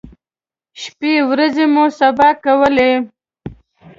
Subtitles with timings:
[0.81, 2.91] شپی ورځې مو سبا کولې.